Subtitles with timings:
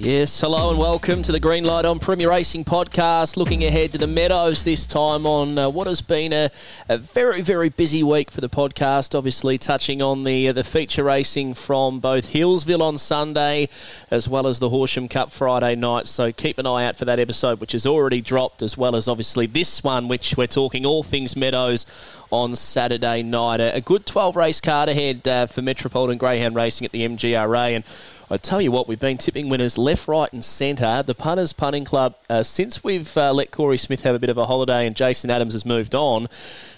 [0.00, 3.36] Yes, hello and welcome to the Green Light on Premier Racing podcast.
[3.36, 6.52] Looking ahead to the Meadows this time on uh, what has been a,
[6.88, 9.18] a, very, very busy week for the podcast.
[9.18, 13.68] Obviously, touching on the uh, the feature racing from both Healesville on Sunday
[14.08, 16.06] as well as the Horsham Cup Friday night.
[16.06, 19.08] So keep an eye out for that episode, which has already dropped, as well as
[19.08, 21.86] obviously this one, which we're talking all things Meadows
[22.30, 23.58] on Saturday night.
[23.58, 27.74] A, a good 12 race card ahead uh, for Metropolitan Greyhound Racing at the MGRA
[27.74, 27.84] and.
[28.30, 31.02] I tell you what, we've been tipping winners left, right, and centre.
[31.02, 34.36] The Punters Punting Club, uh, since we've uh, let Corey Smith have a bit of
[34.36, 36.28] a holiday and Jason Adams has moved on,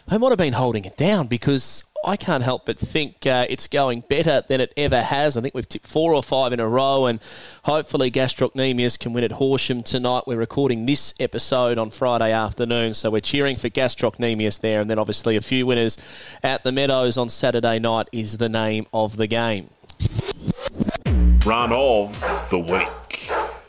[0.07, 3.67] they might have been holding it down because I can't help but think uh, it's
[3.67, 5.37] going better than it ever has.
[5.37, 7.19] I think we've tipped four or five in a row, and
[7.65, 10.29] hopefully Gastrocnemius can win at Horsham tonight.
[10.29, 15.01] We're recording this episode on Friday afternoon, so we're cheering for Gastrocnemius there, and then
[15.01, 15.99] obviously a few winners
[16.45, 19.71] at the Meadows on Saturday night is the name of the game
[21.47, 23.10] run of the week.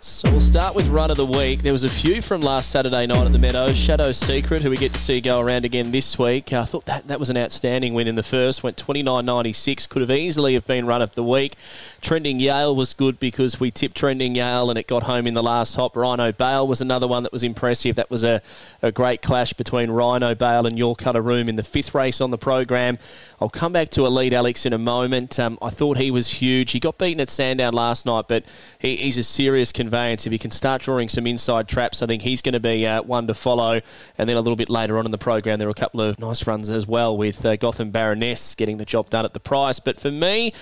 [0.03, 1.61] So we'll start with run of the week.
[1.61, 3.77] There was a few from last Saturday night at the Meadows.
[3.77, 6.51] Shadow Secret, who we get to see go around again this week.
[6.53, 8.63] I thought that, that was an outstanding win in the first.
[8.63, 9.87] Went 29.96.
[9.87, 11.53] Could have easily have been run of the week.
[12.01, 15.43] Trending Yale was good because we tipped Trending Yale and it got home in the
[15.43, 15.95] last hop.
[15.95, 17.95] Rhino Bale was another one that was impressive.
[17.95, 18.41] That was a,
[18.81, 22.31] a great clash between Rhino Bale and Your Colour Room in the fifth race on
[22.31, 22.97] the program.
[23.39, 25.39] I'll come back to Elite Alex in a moment.
[25.39, 26.71] Um, I thought he was huge.
[26.71, 28.45] He got beaten at Sandown last night, but
[28.79, 30.25] he, he's a serious conveyance.
[30.25, 33.03] If he can start drawing some inside traps, I think he's going to be uh,
[33.03, 33.81] one to follow.
[34.17, 36.17] And then a little bit later on in the program, there were a couple of
[36.17, 39.79] nice runs as well with uh, Gotham Baroness getting the job done at the price.
[39.79, 40.53] But for me,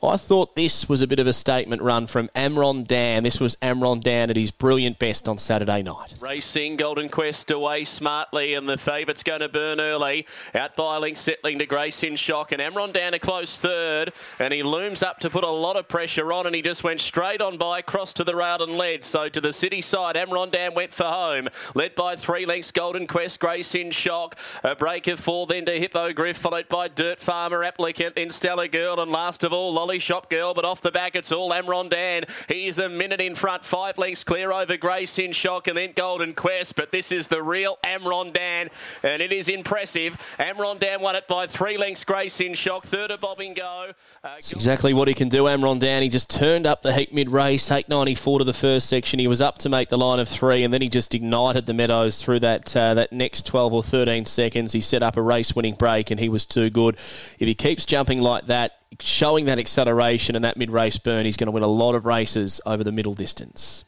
[0.00, 3.24] I thought this was a bit of a statement run from Amron Dan.
[3.24, 6.14] This was Amron Dan at his brilliant best on Saturday night.
[6.20, 10.24] Racing Golden Quest away smartly, and the favourite's going to burn early.
[10.54, 14.54] Out by length, settling to Grace in shock, and Amron Dan a close third, and
[14.54, 17.40] he looms up to put a lot of pressure on, and he just went straight
[17.40, 19.02] on by, cross to the rail and led.
[19.02, 22.70] So to the city side, Amron Dan went for home, led by three lengths.
[22.70, 26.86] Golden Quest, Grace in shock, a break of four, then to Hippo Griff, followed by
[26.86, 30.82] Dirt Farmer applicant, then Stellar Girl, and last of all, Lolly Shop Girl, but off
[30.82, 32.24] the back it's all Amron Dan.
[32.46, 36.34] He's a minute in front, five lengths clear over Grace in shock and then Golden
[36.34, 38.68] Quest, but this is the real Amron Dan,
[39.02, 40.18] and it is impressive.
[40.38, 43.92] Amron Dan won it by three lengths, Grace in shock, third of Bobbing Go.
[44.22, 46.02] Uh, exactly what he can do, Amron Dan.
[46.02, 49.18] He just turned up the heat mid race, 894 to the first section.
[49.18, 51.72] He was up to make the line of three, and then he just ignited the
[51.72, 54.72] Meadows through that uh, that next 12 or 13 seconds.
[54.72, 56.96] He set up a race winning break, and he was too good.
[57.38, 61.36] If he keeps jumping like that, showing that acceleration and that mid race burn, he's
[61.36, 63.84] going to win a lot of races over the middle distance.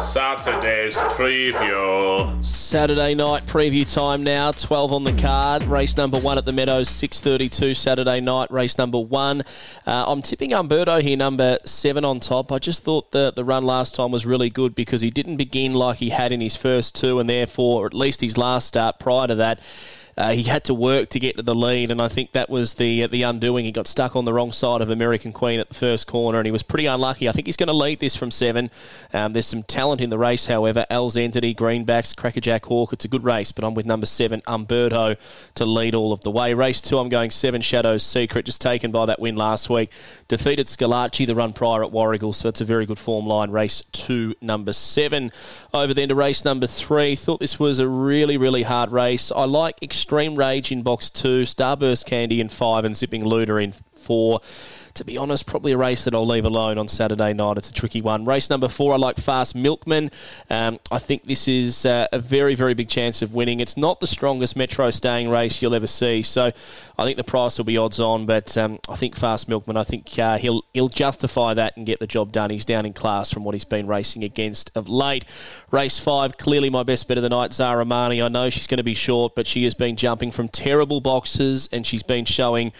[0.00, 2.44] Saturday's preview.
[2.44, 4.50] Saturday night preview time now.
[4.50, 5.62] 12 on the card.
[5.64, 8.50] Race number one at the Meadows, 6.32 Saturday night.
[8.50, 9.42] Race number one.
[9.86, 12.50] Uh, I'm tipping Umberto here, number seven on top.
[12.50, 15.74] I just thought the, the run last time was really good because he didn't begin
[15.74, 18.98] like he had in his first two and therefore, or at least his last start
[18.98, 19.60] prior to that,
[20.16, 22.74] uh, he had to work to get to the lead, and I think that was
[22.74, 23.64] the uh, the undoing.
[23.64, 26.46] He got stuck on the wrong side of American Queen at the first corner, and
[26.46, 27.28] he was pretty unlucky.
[27.28, 28.70] I think he's going to lead this from seven.
[29.12, 30.86] Um, there's some talent in the race, however.
[30.90, 32.92] Al's Entity, Greenbacks, Crackerjack Hawk.
[32.92, 35.16] It's a good race, but I'm with number seven, Umberto,
[35.54, 36.54] to lead all of the way.
[36.54, 39.90] Race two, I'm going seven Shadows Secret, just taken by that win last week.
[40.28, 43.50] Defeated Scalacci the run prior at Warragul, so that's a very good form line.
[43.50, 45.32] Race two, number seven.
[45.72, 47.16] Over then to race number three.
[47.16, 49.32] Thought this was a really, really hard race.
[49.34, 49.76] I like
[50.36, 54.40] Rage in box two, Starburst Candy in five, and Zipping Looter in four
[54.94, 57.58] to be honest, probably a race that I'll leave alone on Saturday night.
[57.58, 58.24] It's a tricky one.
[58.24, 60.10] Race number four, I like Fast Milkman.
[60.48, 63.60] Um, I think this is uh, a very, very big chance of winning.
[63.60, 66.52] It's not the strongest Metro staying race you'll ever see, so
[66.96, 68.26] I think the price will be odds on.
[68.26, 71.98] But um, I think Fast Milkman, I think uh, he'll he'll justify that and get
[71.98, 72.50] the job done.
[72.50, 75.24] He's down in class from what he's been racing against of late.
[75.72, 78.22] Race five, clearly my best bet of the night, Zara Mani.
[78.22, 81.68] I know she's going to be short, but she has been jumping from terrible boxes
[81.72, 82.72] and she's been showing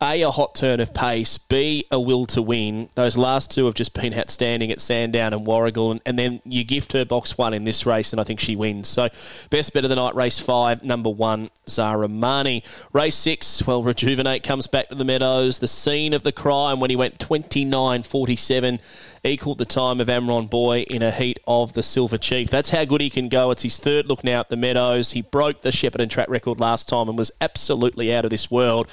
[0.00, 2.88] a, a hot turn of pace, B, a will to win.
[2.94, 6.64] Those last two have just been outstanding at Sandown and Warragul, and, and then you
[6.64, 8.88] gift her box one in this race, and I think she wins.
[8.88, 9.08] So,
[9.50, 12.62] best bet of the night, race five, number one, Zara Mani.
[12.92, 16.90] Race six, well, Rejuvenate comes back to the Meadows, the scene of the crime when
[16.90, 18.80] he went 29 47
[19.24, 22.50] equalled the time of Amron Boy in a heat of the Silver Chief.
[22.50, 23.50] That's how good he can go.
[23.50, 25.12] It's his third look now at the Meadows.
[25.12, 28.88] He broke the Shepparton track record last time and was absolutely out of this world.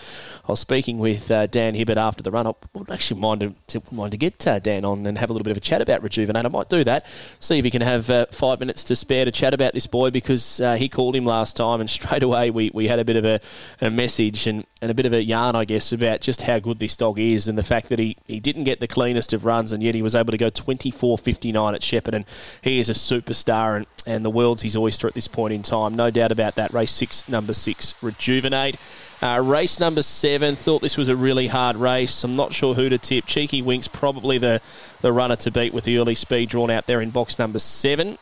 [0.47, 2.47] I was speaking with uh, Dan Hibbert after the run.
[2.47, 5.43] I would actually mind to, mind to get uh, Dan on and have a little
[5.43, 6.45] bit of a chat about Rejuvenate.
[6.45, 7.05] I might do that.
[7.39, 10.09] See if he can have uh, five minutes to spare to chat about this boy
[10.09, 13.15] because uh, he called him last time and straight away we, we had a bit
[13.15, 13.39] of a,
[13.81, 16.79] a message and, and a bit of a yarn, I guess, about just how good
[16.79, 19.71] this dog is and the fact that he, he didn't get the cleanest of runs
[19.71, 22.13] and yet he was able to go 24.59 at Shepparton.
[22.13, 22.25] And
[22.61, 25.93] he is a superstar and, and the world's his oyster at this point in time.
[25.93, 26.73] No doubt about that.
[26.73, 28.77] Race six, number six, Rejuvenate.
[29.21, 32.23] Uh, race number seven, thought this was a really hard race.
[32.23, 33.25] I'm not sure who to tip.
[33.25, 34.61] Cheeky Winks, probably the,
[35.01, 38.17] the runner to beat with the early speed drawn out there in box number seven.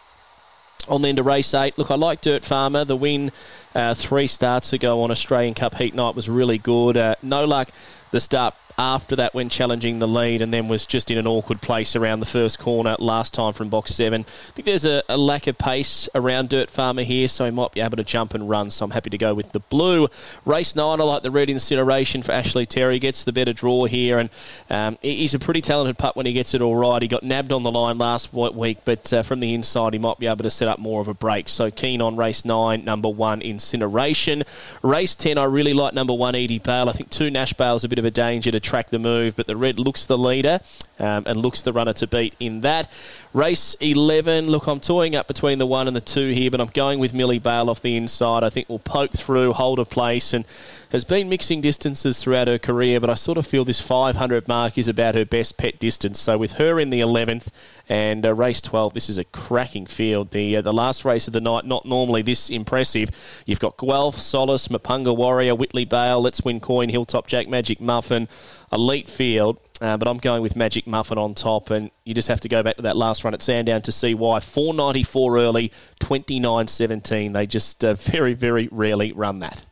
[0.88, 1.78] On then to race eight.
[1.78, 2.84] Look, I like Dirt Farmer.
[2.84, 3.32] The win
[3.74, 6.98] uh, three starts ago on Australian Cup Heat Night was really good.
[6.98, 7.70] Uh, no luck
[8.14, 11.62] the start after that when challenging the lead and then was just in an awkward
[11.62, 14.26] place around the first corner last time from box seven.
[14.50, 17.72] I think there's a, a, lack of pace around Dirt Farmer here, so he might
[17.72, 18.72] be able to jump and run.
[18.72, 20.08] So I'm happy to go with the blue.
[20.46, 23.00] Race nine, I like the red incineration for Ashley Terry.
[23.00, 24.30] Gets the better draw here, and
[24.70, 27.02] um, he's a pretty talented putt when he gets it all right.
[27.02, 30.20] He got nabbed on the line last week, but uh, from the inside, he might
[30.20, 31.48] be able to set up more of a break.
[31.48, 34.44] So keen on race nine, number one, incineration.
[34.82, 36.90] Race 10, I really like number one, Edie Bale.
[36.90, 39.48] I think two Nash Bale's a bit of a danger to track the move, but
[39.48, 40.60] the red looks the leader
[41.04, 42.90] um, and looks the runner to beat in that.
[43.34, 46.68] Race 11, look, I'm toying up between the one and the two here, but I'm
[46.68, 48.44] going with Millie Bale off the inside.
[48.44, 50.46] I think we'll poke through, hold a place, and
[50.94, 54.78] has been mixing distances throughout her career, but I sort of feel this 500 mark
[54.78, 56.20] is about her best pet distance.
[56.20, 57.50] So with her in the 11th
[57.90, 60.30] and uh, race 12, this is a cracking field.
[60.30, 63.10] The uh, the last race of the night, not normally this impressive.
[63.48, 68.28] You've got Guelph, Solace, Mapunga Warrior, Whitley Bale, Let's Win Coin, Hilltop Jack, Magic Muffin,
[68.72, 69.58] elite field.
[69.84, 72.64] Uh, but I'm going with Magic Muffin on top, and you just have to go
[72.64, 74.40] back to that last run at Sandown to see why.
[74.40, 77.34] 494 early, 29.17.
[77.34, 79.66] They just uh, very, very rarely run that.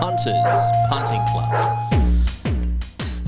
[0.00, 1.89] Punters Punting Club.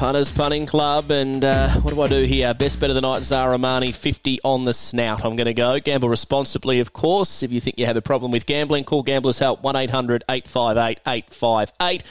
[0.03, 2.53] Punters Punning Club, and uh, what do I do here?
[2.55, 5.25] Best bet of the night, Zara Marnie, 50 on the snout.
[5.25, 5.79] I'm going to go.
[5.79, 7.41] Gamble responsibly, of course.
[7.45, 10.99] If you think you have a problem with gambling, call Gamblers Help 1 800 858
[11.07, 12.03] 858.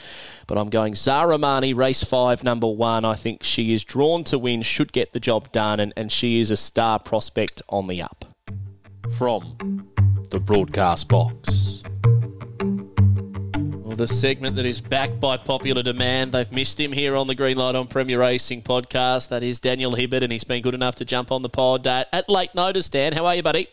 [0.46, 3.04] But I'm going Zara Marnie, race five, number one.
[3.04, 6.40] I think she is drawn to win, should get the job done, and, and she
[6.40, 8.24] is a star prospect on the up.
[9.18, 9.86] From
[10.30, 11.82] the broadcast box.
[13.92, 16.32] Well, the segment that is backed by popular demand.
[16.32, 19.28] They've missed him here on the Green Light on Premier Racing podcast.
[19.28, 22.06] That is Daniel Hibbert, and he's been good enough to jump on the pod uh,
[22.10, 22.88] at late notice.
[22.88, 23.68] Dan, how are you, buddy?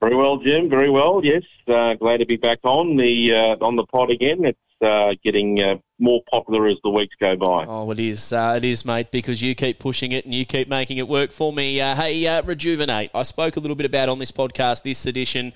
[0.00, 0.68] Very well, Jim.
[0.68, 1.20] Very well.
[1.22, 4.44] Yes, uh, glad to be back on the uh, on the pod again.
[4.44, 7.64] It's uh, getting uh, more popular as the weeks go by.
[7.66, 8.32] Oh, it is.
[8.32, 11.32] Uh, it is, mate, because you keep pushing it and you keep making it work
[11.32, 11.80] for me.
[11.80, 13.10] Uh, hey, uh, Rejuvenate.
[13.14, 15.52] I spoke a little bit about on this podcast, this edition,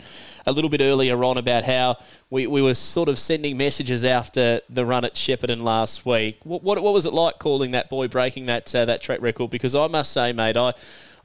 [0.47, 1.97] a little bit earlier on about how
[2.31, 6.39] we, we were sort of sending messages after the run at Shepparton last week.
[6.45, 9.51] What, what, what was it like calling that boy breaking that uh, that track record?
[9.51, 10.73] Because I must say, mate, I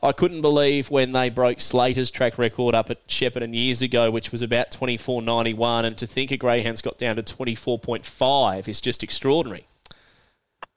[0.04, 4.34] I couldn't believe when they broke Slater's track record up at Shepparton years ago, which
[4.34, 9.66] was about 24.91, and to think a greyhound's got down to 24.5 is just extraordinary.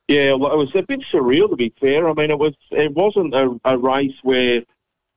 [0.06, 2.08] Yeah, well, it was a bit surreal to be fair.
[2.08, 4.62] I mean, it was it wasn't a, a race where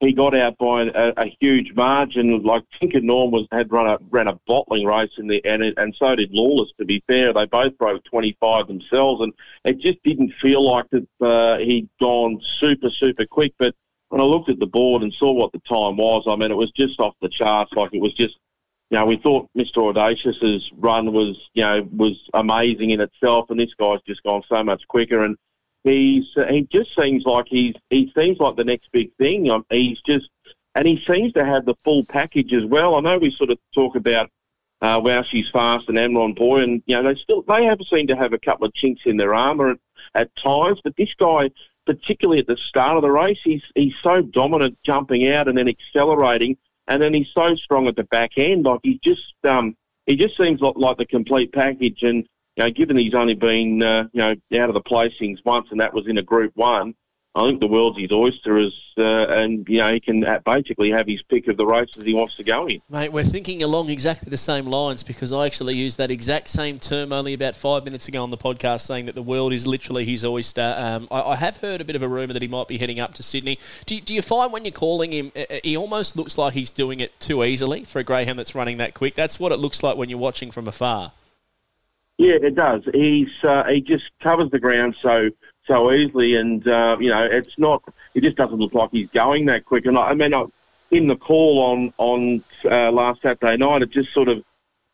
[0.00, 2.42] he got out by a, a huge margin.
[2.42, 5.74] Like Tinker Norm was had run a ran a bottling race in the and it,
[5.76, 6.72] and so did Lawless.
[6.78, 9.32] To be fair, they both broke 25 themselves, and
[9.64, 13.52] it just didn't feel like that uh, he'd gone super super quick.
[13.56, 13.76] But
[14.10, 16.56] when I looked at the board and saw what the time was, I mean, it
[16.56, 17.72] was just off the charts.
[17.72, 18.36] Like it was just,
[18.90, 19.78] you know, we thought Mr.
[19.78, 24.64] Audacious's run was, you know, was amazing in itself, and this guy's just gone so
[24.64, 25.22] much quicker.
[25.22, 25.36] And
[25.84, 29.48] he's he just seems like he's he seems like the next big thing.
[29.48, 30.28] Um, he's just,
[30.74, 32.96] and he seems to have the full package as well.
[32.96, 34.28] I know we sort of talk about.
[34.82, 38.08] Uh, wow, she's fast and Amron Boy, and you know they still they have seemed
[38.08, 39.78] to have a couple of chinks in their armour at,
[40.14, 41.50] at times, but this guy
[41.90, 45.66] particularly at the start of the race, he's he's so dominant jumping out and then
[45.66, 46.56] accelerating,
[46.86, 48.64] and then he's so strong at the back end.
[48.64, 52.04] Like he just um, he just seems like, like the complete package.
[52.04, 55.66] And you know, given he's only been uh, you know out of the placings once,
[55.72, 56.94] and that was in a Group One,
[57.32, 61.06] I think the world's his oyster is, uh, and you know he can basically have
[61.06, 62.82] his pick of the races he wants to go in.
[62.88, 66.80] Mate, we're thinking along exactly the same lines because I actually used that exact same
[66.80, 70.04] term only about five minutes ago on the podcast, saying that the world is literally
[70.04, 70.74] his oyster.
[70.76, 72.98] Um, I, I, have heard a bit of a rumor that he might be heading
[72.98, 73.60] up to Sydney.
[73.86, 76.70] Do do you find when you're calling him, uh, uh, he almost looks like he's
[76.70, 79.14] doing it too easily for a greyhound that's running that quick?
[79.14, 81.12] That's what it looks like when you're watching from afar.
[82.20, 82.82] Yeah, it does.
[82.92, 85.30] He's uh, he just covers the ground so
[85.66, 87.82] so easily, and uh, you know it's not.
[88.12, 89.86] It just doesn't look like he's going that quick.
[89.86, 90.44] And I, I mean, I,
[90.90, 94.44] in the call on on uh, last Saturday night, it just sort of.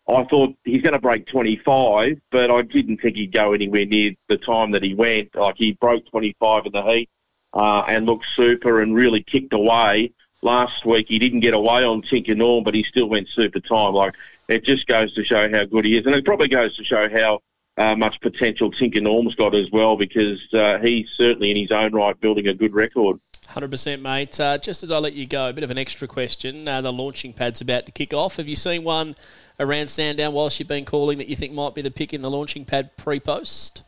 [0.08, 4.12] I thought he's going to break 25, but I didn't think he'd go anywhere near
[4.28, 5.34] the time that he went.
[5.34, 7.10] Like he broke 25 in the heat
[7.54, 10.12] uh, and looked super and really kicked away.
[10.42, 13.94] Last week he didn't get away on Tinker Norm, but he still went super time.
[13.94, 14.14] Like
[14.48, 17.08] it just goes to show how good he is, and it probably goes to show
[17.08, 17.40] how
[17.78, 21.92] uh, much potential Tinker Norm's got as well, because uh, he's certainly in his own
[21.92, 23.20] right building a good record.
[23.46, 24.38] 100%, mate.
[24.40, 26.66] Uh, just as I let you go, a bit of an extra question.
[26.66, 28.36] Uh, the launching pad's about to kick off.
[28.36, 29.14] Have you seen one
[29.60, 32.30] around Sandown whilst you've been calling that you think might be the pick in the
[32.30, 33.82] launching pad pre post?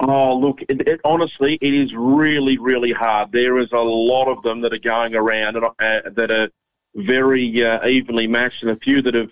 [0.00, 3.32] Oh, look, it, it, honestly, it is really, really hard.
[3.32, 6.48] There is a lot of them that are going around and, uh, that are
[6.94, 9.30] very uh, evenly matched, and a few that have,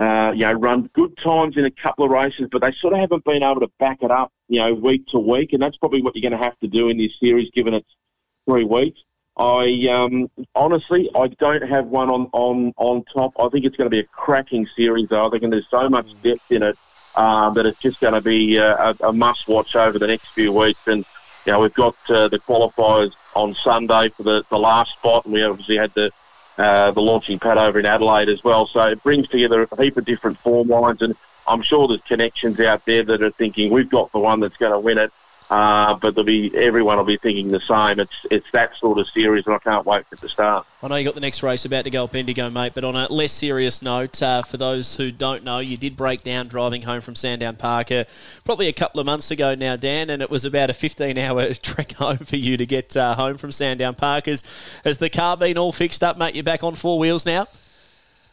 [0.00, 3.00] uh, you know, run good times in a couple of races, but they sort of
[3.00, 6.02] haven't been able to back it up, you know, week to week, and that's probably
[6.02, 7.88] what you're going to have to do in this series, given it's
[8.48, 9.00] three weeks.
[9.36, 13.32] I um, honestly, I don't have one on, on, on top.
[13.38, 15.26] I think it's going to be a cracking series, though.
[15.26, 16.76] I think there's so much depth in it
[17.14, 20.26] uh, that it's just going to be uh, a, a must watch over the next
[20.28, 20.80] few weeks.
[20.86, 21.04] And
[21.46, 25.34] you know, we've got uh, the qualifiers on Sunday for the, the last spot, and
[25.34, 26.10] we obviously had the
[26.58, 28.66] uh, the launching pad over in Adelaide as well.
[28.66, 31.14] So it brings together a heap of different form lines, and
[31.46, 34.72] I'm sure there's connections out there that are thinking we've got the one that's going
[34.72, 35.12] to win it.
[35.52, 38.00] Uh, but there'll be everyone will be thinking the same.
[38.00, 40.66] It's it's that sort of series, and I can't wait for it to start.
[40.82, 42.72] I know you got the next race about to go up Indigo, mate.
[42.74, 46.22] But on a less serious note, uh, for those who don't know, you did break
[46.22, 48.04] down driving home from Sandown Park uh,
[48.46, 51.92] probably a couple of months ago now, Dan, and it was about a 15-hour trek
[51.92, 54.24] home for you to get uh, home from Sandown Park.
[54.24, 54.44] Has,
[54.84, 56.34] has the car been all fixed up, mate?
[56.34, 57.46] You're back on four wheels now.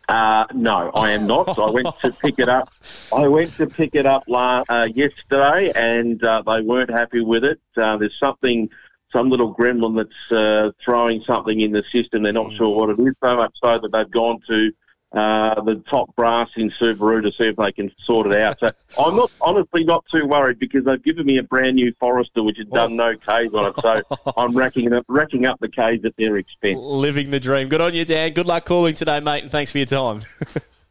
[0.10, 1.58] Uh, no, I am not.
[1.60, 2.74] I went to pick it up.
[3.14, 7.44] I went to pick it up la- uh, yesterday, and uh, they weren't happy with
[7.46, 7.62] it.
[7.78, 8.70] Uh, there's something,
[9.14, 12.24] some little gremlin that's uh, throwing something in the system.
[12.24, 13.14] They're not sure what it is.
[13.24, 14.72] So much so that they've gone to
[15.12, 18.60] uh, the top brass in Subaru to see if they can sort it out.
[18.60, 22.44] So I'm not honestly not too worried because they've given me a brand new Forester
[22.44, 23.74] which has done no K's on it.
[23.82, 26.80] So I'm racking up racking up the K's at their expense.
[26.80, 27.70] Living the dream.
[27.70, 28.34] Good on you, Dan.
[28.34, 30.22] Good luck calling today, mate, and thanks for your time.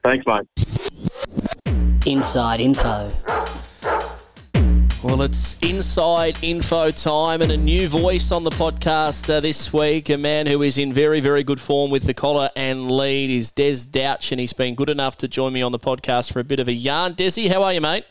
[0.04, 0.46] Thanks, mate.
[2.06, 3.10] Inside info.
[5.08, 10.10] Well, it's inside info time and a new voice on the podcast uh, this week.
[10.10, 13.50] A man who is in very, very good form with the collar and lead is
[13.50, 16.44] Des Douch, and he's been good enough to join me on the podcast for a
[16.44, 17.14] bit of a yarn.
[17.14, 18.04] Desi, how are you, mate?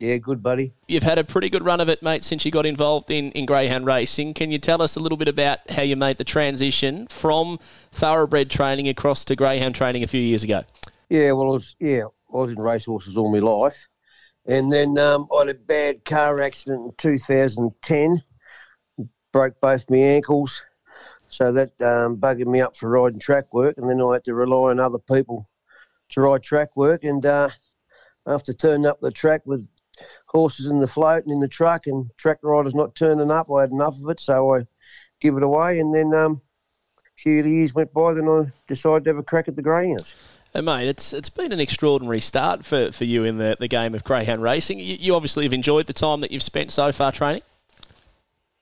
[0.00, 0.74] Yeah, good, buddy.
[0.88, 3.46] You've had a pretty good run of it, mate, since you got involved in, in
[3.46, 4.34] greyhound racing.
[4.34, 7.60] Can you tell us a little bit about how you made the transition from
[7.92, 10.62] thoroughbred training across to greyhound training a few years ago?
[11.08, 13.86] Yeah, well, I was yeah, I was in racehorses all my life,
[14.46, 18.22] and then um, I had a bad car accident in 2010,
[19.32, 20.62] broke both my ankles,
[21.28, 24.34] so that um, buggered me up for riding track work, and then I had to
[24.34, 25.46] rely on other people
[26.10, 27.48] to ride track work, and uh,
[28.26, 29.68] after turning up the track with
[30.26, 33.62] horses in the float and in the truck, and track riders not turning up, I
[33.62, 34.66] had enough of it, so I
[35.20, 36.42] give it away, and then um,
[36.98, 40.14] a few years went by, then I decided to have a crack at the greyhounds.
[40.56, 43.92] And mate, it's it's been an extraordinary start for, for you in the, the game
[43.92, 44.78] of greyhound racing.
[44.78, 47.42] You, you obviously have enjoyed the time that you've spent so far training.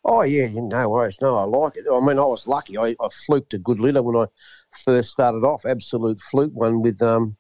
[0.02, 1.18] Oh yeah, no worries.
[1.20, 1.84] No, I like it.
[1.92, 2.78] I mean, I was lucky.
[2.78, 4.26] I, I fluked a good litter when I
[4.84, 5.66] first started off.
[5.66, 7.36] Absolute fluke one with um,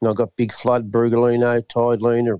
[0.00, 2.36] you know, I got Big Flood, Brugalino, Tide Luna,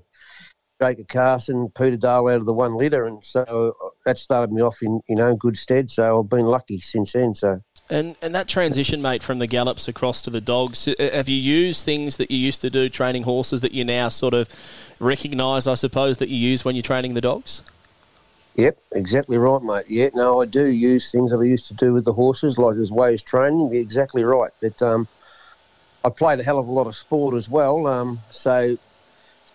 [0.79, 4.81] Jacob Carson, Peter Dale out of the one litter, and so that started me off
[4.81, 5.89] in you know good stead.
[5.89, 7.33] So I've been lucky since then.
[7.33, 7.61] So.
[7.89, 11.37] And and that transition, mate, from the gallops across to the dogs, uh, have you
[11.37, 14.49] used things that you used to do training horses that you now sort of
[14.99, 17.63] recognise, I suppose, that you use when you're training the dogs?
[18.55, 19.85] Yep, exactly right, mate.
[19.87, 22.75] Yeah, no, I do use things that I used to do with the horses, like
[22.75, 23.71] as ways training.
[23.71, 24.51] You're exactly right.
[24.61, 25.07] But um,
[26.03, 27.87] I played a hell of a lot of sport as well.
[27.87, 28.77] Um, so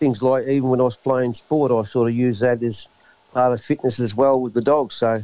[0.02, 2.88] things like even when I was playing sport, I sort of used that as
[3.32, 4.96] part of fitness as well with the dogs.
[4.96, 5.22] So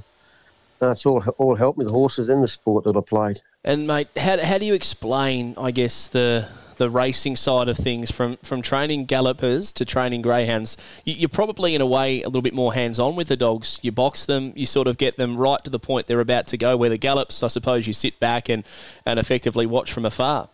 [0.80, 3.40] it's all all helped me, the horses and the sport that I played.
[3.64, 8.08] And mate, how, how do you explain, I guess, the the racing side of things
[8.12, 10.76] from, from training gallopers to training greyhounds?
[11.04, 13.80] You, you're probably in a way a little bit more hands on with the dogs.
[13.82, 16.56] You box them, you sort of get them right to the point they're about to
[16.56, 16.76] go.
[16.76, 18.62] Where the gallops, I suppose, you sit back and,
[19.04, 20.50] and effectively watch from afar.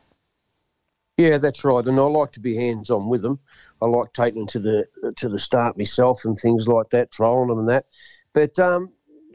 [1.17, 1.85] Yeah, that's right.
[1.85, 3.39] And I like to be hands on with them.
[3.81, 7.49] I like taking them to the to the start myself and things like that, trolling
[7.49, 7.87] them and that.
[8.33, 8.91] But um,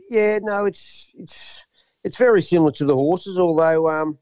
[0.09, 1.65] yeah, no, it's it's
[2.03, 4.17] it's very similar to the horses, although um,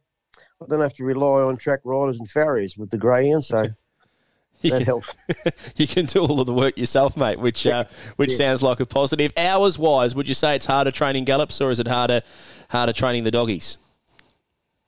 [0.61, 3.63] I don't have to rely on track riders and farriers with the greyhound, So
[4.61, 5.13] You that can- helps.
[5.77, 7.85] you can do all of the work yourself, mate, which uh,
[8.17, 8.37] which Yeah.
[8.37, 9.31] sounds like a positive.
[9.37, 12.21] Hours wise, would you say it's harder training gallops or is it harder
[12.69, 13.77] harder training the doggies?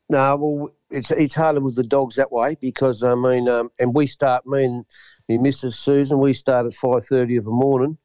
[0.10, 3.94] No, well, it's it's harder with the dogs that way because I mean, um, and
[3.94, 4.46] we start.
[4.48, 4.86] Me and
[5.28, 5.76] my Mrs.
[5.76, 7.98] Susan, we start at five thirty of the morning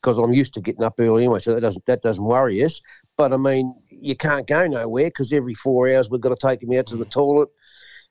[0.00, 2.80] because I'm used to getting up early anyway, so that doesn't that doesn't worry us.
[3.16, 6.60] But I mean, you can't go nowhere because every four hours we've got to take
[6.60, 7.48] them out to the toilet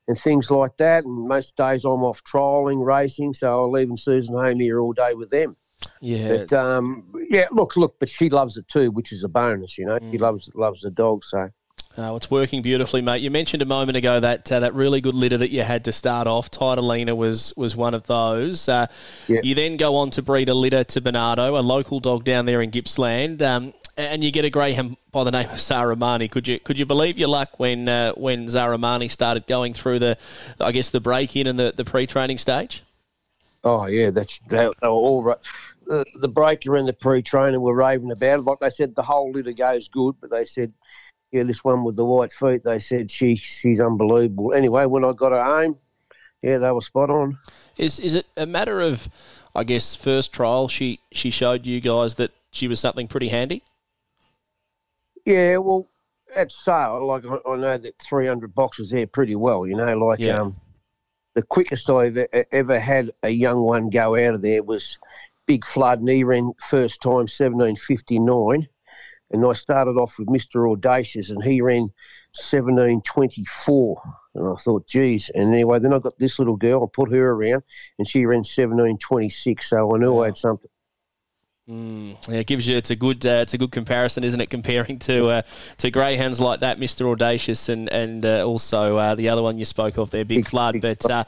[0.10, 1.06] and things like that.
[1.06, 5.14] And most days I'm off trialling, racing, so I'm leaving Susan home here all day
[5.14, 5.56] with them.
[6.02, 9.78] Yeah, But um, yeah, look, look, but she loves it too, which is a bonus.
[9.78, 11.50] You know, she loves loves the dog, so.
[11.98, 13.22] Oh, it's working beautifully, mate.
[13.22, 15.92] You mentioned a moment ago that uh, that really good litter that you had to
[15.92, 16.50] start off.
[16.50, 18.70] Titalina was was one of those.
[18.70, 18.88] Uh,
[19.28, 19.42] Yeah.
[19.44, 22.62] You then go on to breed a litter to Bernardo, a local dog down there
[22.62, 26.32] in Gippsland, um, and you get a greyhound by the name of Zaramani.
[26.32, 30.18] Could you could you believe your luck when uh, when Zaramani started going through the,
[30.60, 32.84] I guess the break in and the, the pre training stage?
[33.64, 35.38] Oh yeah, that's they, were all right.
[35.86, 38.44] The, the breaker and the pre-trainer were raving about it.
[38.44, 40.72] Like they said, the whole litter goes good, but they said,
[41.32, 44.54] yeah, this one with the white feet, they said she she's unbelievable.
[44.54, 45.78] Anyway, when I got her home,
[46.42, 47.38] yeah, they were spot on.
[47.78, 49.10] Is is it a matter of,
[49.56, 50.68] I guess, first trial?
[50.68, 53.64] She she showed you guys that she was something pretty handy.
[55.26, 55.88] Yeah, well,
[56.36, 59.68] at sale, like I, I know that 300 boxes there pretty well.
[59.68, 60.42] You know, like Yeah.
[60.42, 60.56] um,
[61.36, 64.98] the quickest I've e- ever had a young one go out of there was
[65.46, 68.68] Big Flood, ran first time 1759.
[69.32, 70.72] And I started off with Mr.
[70.72, 71.92] Audacious, and he ran
[72.34, 74.02] 1724.
[74.36, 75.30] And I thought, geez.
[75.34, 77.64] And anyway, then I got this little girl, I put her around,
[77.98, 79.70] and she ran 1726.
[79.70, 80.70] So I knew I had something.
[81.72, 84.50] Yeah, it gives you it's a good uh, it's a good comparison, isn't it?
[84.50, 85.42] Comparing to uh,
[85.78, 89.66] to greyhounds like that, Mister Audacious, and and uh, also uh, the other one you
[89.66, 90.82] spoke of there, Big Flood.
[90.82, 91.26] But uh,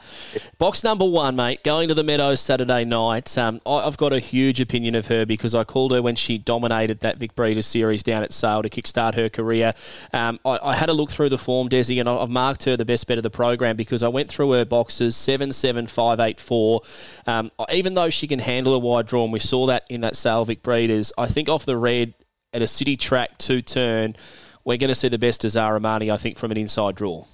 [0.58, 3.38] box number one, mate, going to the Meadows Saturday night.
[3.38, 6.38] Um, I, I've got a huge opinion of her because I called her when she
[6.38, 9.74] dominated that Vic Breeders series down at Sale to kickstart her career.
[10.12, 12.76] Um, I, I had a look through the form, Desi, and I- I've marked her
[12.76, 16.18] the best bet of the program because I went through her boxes seven, seven, five,
[16.18, 16.80] eight, four.
[17.28, 20.16] Um, even though she can handle a wide draw, and we saw that in that
[20.16, 22.14] Sale Vic Breeders, I think off the red
[22.52, 24.16] at a city track two turn,
[24.64, 27.24] we're going to see the best of Zaramani, I think, from an inside draw.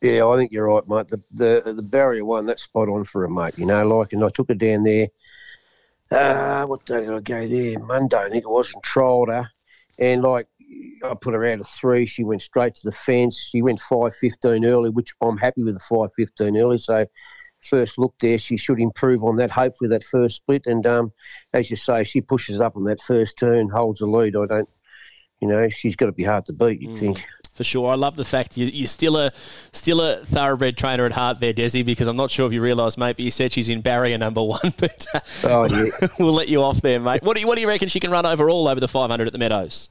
[0.00, 1.08] Yeah, I think you're right, mate.
[1.08, 3.56] The the the barrier one, that's spot on for a mate.
[3.56, 5.08] You know, like, and I took her down there.
[6.10, 7.78] Uh, what day did I go there?
[7.78, 9.48] Monday, I think it was, and trialled her.
[9.98, 10.48] And like,
[11.04, 12.06] I put her out of three.
[12.06, 13.38] She went straight to the fence.
[13.38, 16.78] She went five fifteen early, which I'm happy with the five fifteen early.
[16.78, 17.06] So,
[17.64, 19.50] first look there, she should improve on that.
[19.50, 20.66] Hopefully, that first split.
[20.66, 21.12] And um,
[21.52, 24.36] as you say, she pushes up on that first turn, holds the lead.
[24.36, 24.68] I don't,
[25.40, 26.80] you know, she's got to be hard to beat.
[26.80, 27.24] You'd think.
[27.54, 29.30] For sure, I love the fact you, you're still a
[29.72, 31.84] still a thoroughbred trainer at heart there, Desi.
[31.84, 34.42] Because I'm not sure if you realise, mate, but you said she's in barrier number
[34.42, 34.60] one.
[34.78, 35.90] But uh, Oh yeah.
[36.18, 37.22] we'll let you off there, mate.
[37.22, 39.32] What do you what do you reckon she can run overall over the 500 at
[39.32, 39.90] the Meadows?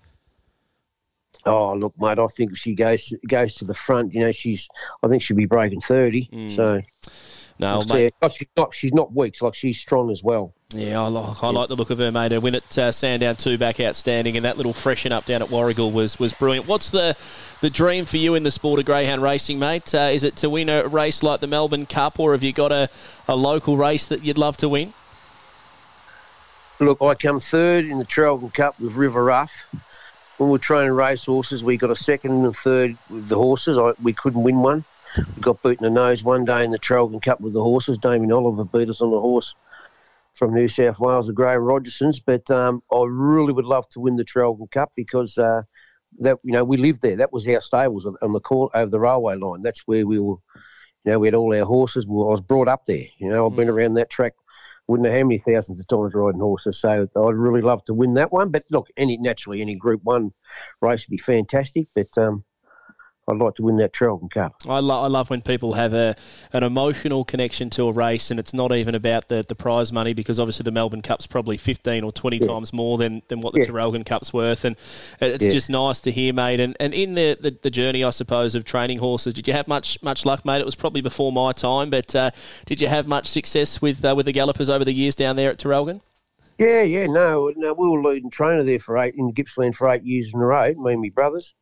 [1.45, 2.19] Oh, look, mate.
[2.19, 4.67] I think if she goes goes to the front, you know, she's.
[5.01, 6.29] I think she'll be breaking thirty.
[6.31, 6.55] Mm.
[6.55, 6.81] So,
[7.61, 8.13] No, mate.
[8.31, 8.73] She's not.
[8.73, 9.39] She's not weak.
[9.39, 10.51] Like she's strong as well.
[10.73, 12.31] Yeah, I like, I like the look of her, mate.
[12.31, 15.49] Her win at uh, Sandown two back outstanding, and that little freshen up down at
[15.49, 16.67] Warragul was was brilliant.
[16.67, 17.15] What's the
[17.61, 19.93] the dream for you in the sport of greyhound racing, mate?
[19.93, 22.71] Uh, is it to win a race like the Melbourne Cup, or have you got
[22.71, 22.89] a,
[23.27, 24.93] a local race that you'd love to win?
[26.79, 29.53] Look, I come third in the Traralgon Cup with River Rough.
[30.37, 33.77] When we're training race horses, we got a second and a third with the horses.
[33.77, 34.83] I, we couldn't win one.
[35.17, 37.97] We got beaten in the nose one day in the Traralgon Cup with the horses.
[37.97, 39.53] Damien Oliver beat us on the horse
[40.33, 42.19] from New South Wales, the Graeme Rogersons.
[42.19, 45.63] But um, I really would love to win the Traralgon Cup because uh,
[46.19, 47.17] that you know we lived there.
[47.17, 49.61] That was our stables on, the court over the railway line.
[49.61, 50.37] That's where we were.
[51.03, 52.05] You know, we had all our horses.
[52.05, 53.05] Well, I was brought up there.
[53.17, 54.33] You know, I've been around that track
[54.91, 56.79] wouldn't know how many thousands of times riding horses.
[56.79, 58.49] So I'd really love to win that one.
[58.49, 60.31] But look, any naturally any Group One
[60.81, 61.87] race would be fantastic.
[61.95, 62.43] But um,
[63.27, 64.55] I'd like to win that Traralgon Cup.
[64.67, 66.15] I, lo- I love when people have a
[66.53, 70.13] an emotional connection to a race, and it's not even about the, the prize money
[70.13, 73.59] because obviously the Melbourne Cup's probably fifteen or twenty times more than, than what the
[73.61, 74.03] Yeah.
[74.03, 74.75] Cup's worth, and
[75.19, 75.51] it's Yeah.
[75.51, 76.59] just nice to hear, mate.
[76.59, 79.67] And and in the, the, the journey, I suppose, of training horses, did you have
[79.67, 80.59] much much luck, mate?
[80.59, 82.31] It was probably before my time, but uh,
[82.65, 85.51] did you have much success with uh, with the gallopers over the years down there
[85.51, 86.01] at Traralgon?
[86.57, 90.03] Yeah, yeah, no, no, we were leading trainer there for eight in Gippsland for eight
[90.03, 91.55] years in a row, me and my brothers,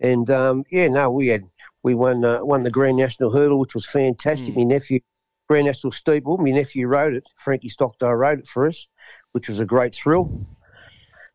[0.00, 1.44] and um, yeah, no, we had
[1.82, 4.56] we won uh, won the Grand National Hurdle, which was fantastic.
[4.56, 5.00] My nephew,
[5.48, 7.24] Grand National Steeple, my nephew rode it.
[7.36, 8.88] Frankie Stockdale rode it for us,
[9.32, 10.46] which was a great thrill,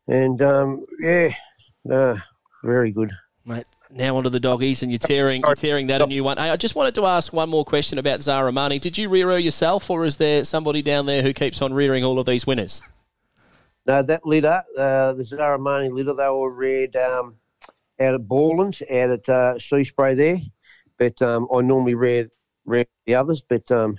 [0.08, 1.34] and um, yeah,
[1.84, 2.18] no,
[2.64, 3.12] very good.
[3.44, 6.36] Mate, Now onto the doggies, and you're tearing, you're tearing that a new one.
[6.36, 8.80] Hey, I just wanted to ask one more question about Zara Money.
[8.80, 12.02] Did you rear her yourself, or is there somebody down there who keeps on rearing
[12.02, 12.82] all of these winners?
[13.86, 17.36] No, that litter, uh, the Zaramani litter, they were reared um,
[18.00, 20.40] out at Borlands, out at uh, Seaspray there.
[20.98, 22.30] But um, I normally read
[22.64, 23.98] rear the others, but um,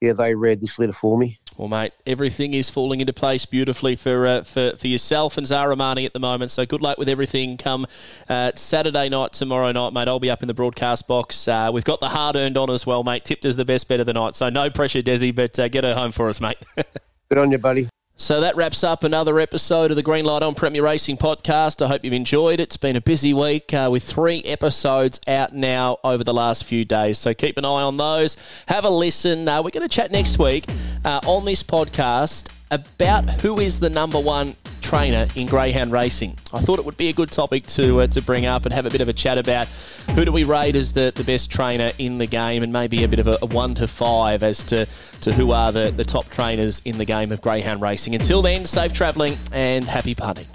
[0.00, 1.38] yeah, they read this letter for me.
[1.56, 5.76] Well, mate, everything is falling into place beautifully for uh, for, for yourself and Zara
[5.76, 6.50] Marnie at the moment.
[6.50, 7.56] So good luck with everything.
[7.56, 7.86] Come
[8.28, 10.08] uh, Saturday night, tomorrow night, mate.
[10.08, 11.46] I'll be up in the broadcast box.
[11.46, 13.24] Uh, we've got the hard earned on as well, mate.
[13.24, 14.34] Tipped as the best bet of the night.
[14.34, 16.58] So no pressure, Desi, but uh, get her home for us, mate.
[17.28, 17.88] good on you, buddy.
[18.16, 21.84] So that wraps up another episode of the Green Light on Premier Racing podcast.
[21.84, 22.62] I hope you've enjoyed it.
[22.62, 26.84] It's been a busy week uh, with three episodes out now over the last few
[26.84, 27.18] days.
[27.18, 28.36] So keep an eye on those.
[28.68, 29.48] Have a listen.
[29.48, 30.64] Uh, we're going to chat next week
[31.04, 36.36] uh, on this podcast about who is the number one trainer in greyhound racing.
[36.52, 38.86] I thought it would be a good topic to uh, to bring up and have
[38.86, 39.66] a bit of a chat about
[40.14, 43.08] who do we rate as the, the best trainer in the game and maybe a
[43.08, 44.86] bit of a, a one to five as to,
[45.24, 48.14] to who are the, the top trainers in the game of greyhound racing.
[48.14, 50.46] Until then, safe travelling and happy punting.